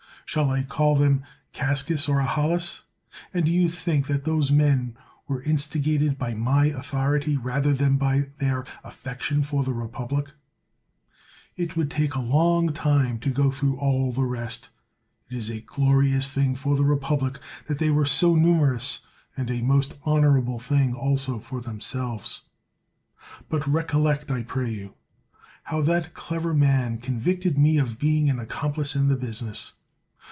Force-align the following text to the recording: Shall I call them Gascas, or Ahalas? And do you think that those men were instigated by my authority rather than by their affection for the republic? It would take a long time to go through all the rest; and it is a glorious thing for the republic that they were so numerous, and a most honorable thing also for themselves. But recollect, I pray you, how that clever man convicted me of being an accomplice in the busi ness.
Shall 0.27 0.49
I 0.49 0.63
call 0.63 0.95
them 0.95 1.23
Gascas, 1.51 2.07
or 2.07 2.21
Ahalas? 2.21 2.83
And 3.33 3.43
do 3.45 3.51
you 3.51 3.67
think 3.67 4.07
that 4.07 4.23
those 4.23 4.49
men 4.49 4.95
were 5.27 5.41
instigated 5.41 6.17
by 6.17 6.33
my 6.33 6.67
authority 6.67 7.35
rather 7.35 7.73
than 7.73 7.97
by 7.97 8.29
their 8.37 8.63
affection 8.81 9.43
for 9.43 9.65
the 9.65 9.73
republic? 9.73 10.29
It 11.57 11.75
would 11.75 11.91
take 11.91 12.15
a 12.15 12.21
long 12.21 12.71
time 12.71 13.19
to 13.19 13.29
go 13.29 13.51
through 13.51 13.75
all 13.77 14.13
the 14.13 14.23
rest; 14.23 14.69
and 15.29 15.35
it 15.35 15.39
is 15.41 15.49
a 15.49 15.59
glorious 15.59 16.29
thing 16.29 16.55
for 16.55 16.77
the 16.77 16.85
republic 16.85 17.37
that 17.67 17.79
they 17.79 17.91
were 17.91 18.05
so 18.05 18.33
numerous, 18.33 18.99
and 19.35 19.51
a 19.51 19.61
most 19.61 19.97
honorable 20.05 20.59
thing 20.59 20.93
also 20.93 21.39
for 21.39 21.59
themselves. 21.59 22.43
But 23.49 23.67
recollect, 23.67 24.31
I 24.31 24.43
pray 24.43 24.69
you, 24.71 24.93
how 25.63 25.81
that 25.81 26.13
clever 26.13 26.53
man 26.53 26.99
convicted 26.99 27.57
me 27.57 27.77
of 27.77 27.99
being 27.99 28.29
an 28.29 28.39
accomplice 28.39 28.95
in 28.95 29.09
the 29.09 29.17
busi 29.17 29.41
ness. 29.41 29.73